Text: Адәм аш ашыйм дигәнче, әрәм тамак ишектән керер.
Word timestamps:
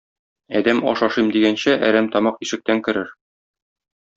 Адәм 0.59 0.79
аш 0.91 1.03
ашыйм 1.07 1.29
дигәнче, 1.35 1.75
әрәм 1.91 2.09
тамак 2.17 2.43
ишектән 2.47 2.85
керер. 2.89 3.17